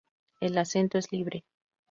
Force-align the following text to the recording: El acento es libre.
El 0.39 0.57
acento 0.57 0.97
es 0.97 1.11
libre. 1.11 1.43